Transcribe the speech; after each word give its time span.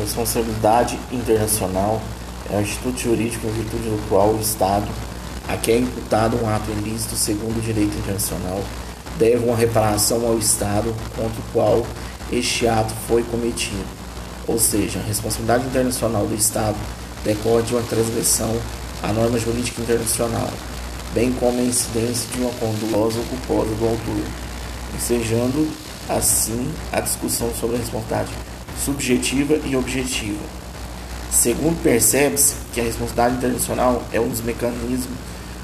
Responsabilidade 0.00 0.98
internacional 1.12 2.00
é 2.50 2.56
o 2.56 2.62
instituto 2.62 2.98
jurídico 2.98 3.46
em 3.46 3.50
virtude 3.50 3.90
do 3.90 4.08
qual 4.08 4.30
o 4.30 4.40
Estado, 4.40 4.88
a 5.46 5.58
que 5.58 5.70
é 5.70 5.78
imputado 5.78 6.42
um 6.42 6.48
ato 6.48 6.70
ilícito 6.70 7.14
segundo 7.16 7.58
o 7.58 7.60
direito 7.60 7.98
internacional, 7.98 8.62
deve 9.18 9.44
uma 9.44 9.54
reparação 9.54 10.26
ao 10.26 10.38
Estado 10.38 10.94
contra 11.14 11.38
o 11.38 11.44
qual 11.52 11.86
este 12.32 12.66
ato 12.66 12.94
foi 13.06 13.22
cometido. 13.24 13.84
Ou 14.48 14.58
seja, 14.58 15.00
a 15.00 15.02
responsabilidade 15.02 15.66
internacional 15.66 16.26
do 16.26 16.34
Estado 16.34 16.76
decorre 17.22 17.62
de 17.64 17.74
uma 17.74 17.82
transgressão 17.82 18.56
à 19.02 19.12
norma 19.12 19.38
jurídica 19.38 19.82
internacional, 19.82 20.48
bem 21.12 21.30
como 21.32 21.60
a 21.60 21.62
incidência 21.62 22.26
de 22.32 22.40
uma 22.40 22.52
conduta 22.52 22.96
ou 22.96 23.24
culposa 23.26 23.74
do 23.74 23.84
autor, 23.84 24.24
ensejando 24.96 25.68
assim 26.08 26.72
a 26.90 27.00
discussão 27.00 27.52
sobre 27.54 27.76
a 27.76 27.78
responsabilidade 27.80 28.49
subjetiva 28.84 29.58
e 29.64 29.76
objetiva. 29.76 30.44
Segundo 31.30 31.80
percebe-se 31.82 32.54
que 32.72 32.80
a 32.80 32.84
responsabilidade 32.84 33.36
internacional 33.36 34.02
é 34.12 34.20
um 34.20 34.28
dos 34.28 34.40
mecanismos 34.40 35.16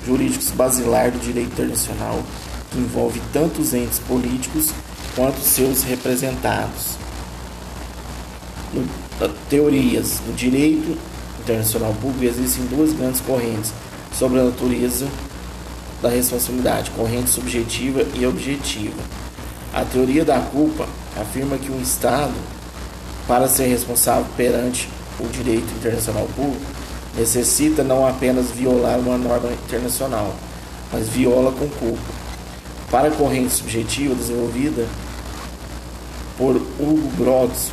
jurídicos 0.07 0.51
basilar 0.51 1.11
do 1.11 1.19
direito 1.19 1.52
internacional, 1.52 2.23
que 2.71 2.79
envolve 2.79 3.21
tanto 3.33 3.60
os 3.60 3.74
entes 3.74 3.98
políticos 3.98 4.71
quanto 5.16 5.41
seus 5.41 5.83
representados. 5.83 6.97
No, 8.73 8.87
teorias 9.48 10.21
do 10.27 10.35
direito 10.37 10.96
internacional 11.41 11.95
público 12.01 12.24
existem 12.24 12.65
duas 12.66 12.93
grandes 12.93 13.21
correntes 13.21 13.73
sobre 14.12 14.41
a 14.41 14.45
natureza 14.45 15.07
da 16.02 16.09
responsabilidade, 16.09 16.91
corrente 16.91 17.30
subjetiva 17.30 18.05
e 18.15 18.27
objetiva. 18.27 19.02
A 19.73 19.85
teoria 19.85 20.24
da 20.24 20.41
culpa 20.41 20.87
afirma 21.21 21.57
que 21.59 21.71
um 21.71 21.80
Estado, 21.80 22.35
para 23.27 23.48
ser 23.48 23.66
responsável 23.66 24.27
perante 24.37 24.89
o 25.19 25.27
direito 25.27 25.73
internacional 25.75 26.29
público 26.37 26.77
necessita 27.16 27.83
não 27.83 28.07
apenas 28.07 28.51
violar 28.51 28.99
uma 28.99 29.16
norma 29.16 29.51
internacional, 29.51 30.35
mas 30.93 31.09
viola 31.09 31.51
com 31.51 31.66
culpa. 31.68 32.27
Para 32.91 33.09
a 33.09 33.10
corrente 33.10 33.52
subjetiva 33.52 34.15
desenvolvida 34.15 34.87
por 36.37 36.57
Hugo 36.57 37.10
Gross, 37.16 37.71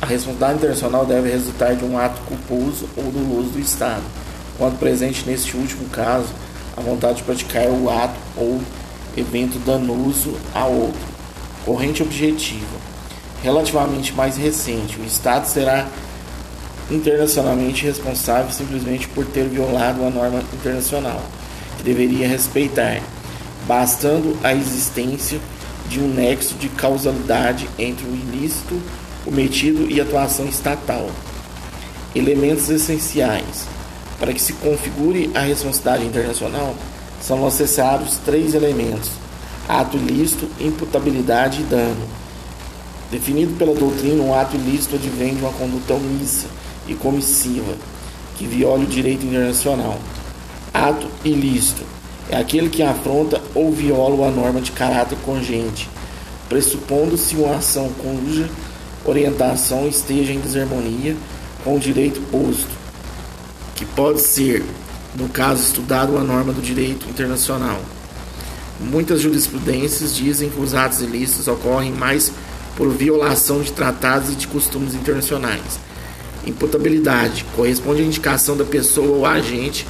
a 0.00 0.06
responsabilidade 0.06 0.58
internacional 0.58 1.06
deve 1.06 1.30
resultar 1.30 1.74
de 1.74 1.84
um 1.84 1.98
ato 1.98 2.20
culposo 2.22 2.88
ou 2.96 3.04
doloso 3.04 3.50
do 3.50 3.60
Estado, 3.60 4.02
quando 4.58 4.78
presente 4.78 5.24
neste 5.26 5.56
último 5.56 5.88
caso 5.90 6.28
a 6.76 6.80
vontade 6.80 7.18
de 7.18 7.22
praticar 7.22 7.68
o 7.68 7.88
ato 7.90 8.18
ou 8.36 8.60
evento 9.16 9.58
danoso 9.64 10.34
a 10.54 10.64
outro. 10.64 11.14
Corrente 11.64 12.02
objetiva. 12.02 12.93
Relativamente 13.44 14.10
mais 14.14 14.38
recente, 14.38 14.98
o 14.98 15.04
Estado 15.04 15.44
será 15.44 15.86
internacionalmente 16.90 17.84
responsável 17.84 18.50
simplesmente 18.50 19.06
por 19.08 19.26
ter 19.26 19.44
violado 19.48 20.00
uma 20.00 20.08
norma 20.08 20.42
internacional 20.54 21.20
que 21.76 21.82
deveria 21.82 22.26
respeitar, 22.26 23.02
bastando 23.68 24.34
a 24.42 24.54
existência 24.54 25.38
de 25.90 26.00
um 26.00 26.08
nexo 26.08 26.54
de 26.54 26.70
causalidade 26.70 27.68
entre 27.78 28.06
o 28.06 28.14
ilícito 28.14 28.80
cometido 29.26 29.90
e 29.90 30.00
a 30.00 30.04
atuação 30.04 30.46
estatal. 30.46 31.10
Elementos 32.14 32.70
essenciais 32.70 33.66
para 34.18 34.32
que 34.32 34.40
se 34.40 34.54
configure 34.54 35.30
a 35.34 35.40
responsabilidade 35.40 36.06
internacional 36.06 36.74
são 37.20 37.44
necessários 37.44 38.16
três 38.24 38.54
elementos: 38.54 39.10
ato 39.68 39.98
ilícito, 39.98 40.48
imputabilidade 40.58 41.60
e 41.60 41.64
dano. 41.64 42.24
Definido 43.14 43.54
pela 43.56 43.72
doutrina, 43.72 44.24
um 44.24 44.34
ato 44.34 44.56
ilícito 44.56 44.96
advém 44.96 45.36
de 45.36 45.40
uma 45.40 45.52
conduta 45.52 45.94
omissa 45.94 46.48
e 46.88 46.96
comissiva 46.96 47.76
que 48.36 48.44
viola 48.44 48.82
o 48.82 48.86
direito 48.86 49.24
internacional. 49.24 50.00
Ato 50.72 51.06
ilícito 51.24 51.84
é 52.28 52.36
aquele 52.36 52.68
que 52.68 52.82
afronta 52.82 53.40
ou 53.54 53.70
viola 53.70 54.16
uma 54.16 54.32
norma 54.32 54.60
de 54.60 54.72
caráter 54.72 55.16
congente, 55.24 55.88
pressupondo-se 56.48 57.36
uma 57.36 57.54
ação 57.54 57.88
cuja 58.02 58.50
orientação 59.04 59.86
esteja 59.86 60.32
em 60.32 60.40
desarmonia 60.40 61.16
com 61.62 61.76
o 61.76 61.78
direito 61.78 62.20
posto, 62.32 62.72
que 63.76 63.84
pode 63.84 64.22
ser, 64.22 64.64
no 65.14 65.28
caso 65.28 65.62
estudado, 65.62 66.14
uma 66.14 66.24
norma 66.24 66.52
do 66.52 66.60
direito 66.60 67.08
internacional. 67.08 67.80
Muitas 68.80 69.20
jurisprudências 69.20 70.14
dizem 70.14 70.50
que 70.50 70.60
os 70.60 70.74
atos 70.74 71.00
ilícitos 71.00 71.48
ocorrem 71.48 71.92
mais 71.92 72.32
por 72.76 72.90
violação 72.90 73.62
de 73.62 73.72
tratados 73.72 74.32
e 74.32 74.34
de 74.34 74.48
costumes 74.48 74.94
internacionais 74.94 75.78
Imputabilidade 76.46 77.44
corresponde 77.56 78.02
à 78.02 78.04
indicação 78.04 78.56
da 78.56 78.64
pessoa 78.64 79.16
ou 79.16 79.26
agente 79.26 79.86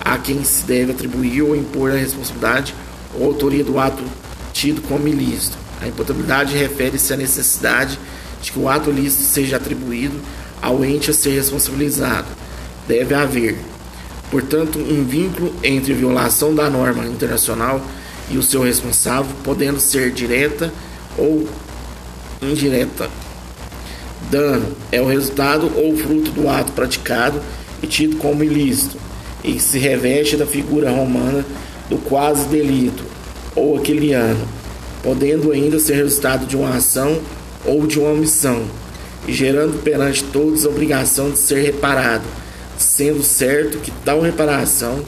a 0.00 0.16
quem 0.16 0.42
se 0.42 0.64
deve 0.64 0.92
atribuir 0.92 1.42
ou 1.42 1.54
impor 1.54 1.90
a 1.90 1.96
responsabilidade 1.96 2.74
ou 3.14 3.26
autoria 3.26 3.62
do 3.62 3.78
ato 3.78 4.02
tido 4.52 4.80
como 4.82 5.06
ilícito. 5.06 5.58
A 5.82 5.86
imputabilidade 5.86 6.56
refere-se 6.56 7.12
à 7.12 7.16
necessidade 7.16 7.98
de 8.42 8.52
que 8.52 8.58
o 8.58 8.68
ato 8.68 8.90
ilícito 8.90 9.22
seja 9.22 9.56
atribuído 9.56 10.18
ao 10.62 10.84
ente 10.84 11.10
a 11.10 11.14
ser 11.14 11.30
responsabilizado. 11.30 12.26
Deve 12.86 13.14
haver, 13.14 13.58
portanto, 14.30 14.78
um 14.78 15.04
vínculo 15.04 15.54
entre 15.62 15.92
violação 15.92 16.54
da 16.54 16.70
norma 16.70 17.06
internacional 17.06 17.82
e 18.30 18.38
o 18.38 18.42
seu 18.42 18.62
responsável, 18.62 19.34
podendo 19.42 19.80
ser 19.80 20.10
direta 20.10 20.72
ou 21.16 21.48
indireta. 22.42 23.08
Dano 24.30 24.76
é 24.92 25.00
o 25.00 25.06
resultado 25.06 25.70
ou 25.76 25.96
fruto 25.96 26.30
do 26.32 26.48
ato 26.48 26.72
praticado 26.72 27.40
e 27.82 27.86
tido 27.86 28.16
como 28.16 28.44
ilícito, 28.44 28.96
e 29.42 29.58
se 29.60 29.78
reveste 29.78 30.36
da 30.36 30.46
figura 30.46 30.90
romana 30.90 31.44
do 31.88 31.96
quase 31.96 32.46
delito 32.48 33.04
ou 33.54 33.78
aquiliano, 33.78 34.46
podendo 35.02 35.52
ainda 35.52 35.78
ser 35.78 35.94
resultado 35.94 36.46
de 36.46 36.56
uma 36.56 36.74
ação 36.76 37.20
ou 37.64 37.86
de 37.86 37.98
uma 37.98 38.10
omissão, 38.10 38.64
e 39.26 39.32
gerando 39.32 39.82
perante 39.82 40.22
todos 40.24 40.66
a 40.66 40.68
obrigação 40.68 41.30
de 41.30 41.38
ser 41.38 41.62
reparado, 41.62 42.24
sendo 42.76 43.22
certo 43.22 43.78
que 43.78 43.90
tal 44.04 44.20
reparação, 44.20 45.02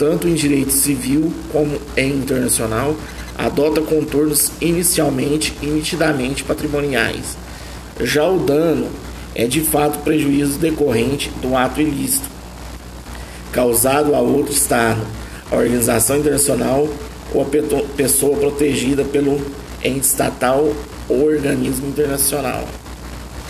tanto 0.00 0.26
em 0.26 0.34
direito 0.34 0.72
civil 0.72 1.32
como 1.52 1.80
em 1.96 2.10
internacional, 2.14 2.96
adota 3.38 3.80
contornos 3.80 4.50
inicialmente 4.60 5.56
e 5.62 5.66
nitidamente 5.66 6.42
patrimoniais 6.42 7.36
já 8.06 8.26
o 8.26 8.38
dano 8.38 8.88
é 9.34 9.46
de 9.46 9.60
fato 9.60 9.98
prejuízo 10.00 10.58
decorrente 10.58 11.30
do 11.42 11.56
ato 11.56 11.80
ilícito, 11.80 12.28
causado 13.52 14.14
a 14.14 14.20
outro 14.20 14.52
Estado, 14.52 15.00
a 15.50 15.56
organização 15.56 16.18
internacional 16.18 16.88
ou 17.32 17.42
a 17.42 17.46
pessoa 17.96 18.36
protegida 18.36 19.04
pelo 19.04 19.40
ente 19.82 20.06
estatal 20.06 20.72
ou 21.08 21.26
organismo 21.26 21.88
internacional. 21.88 22.66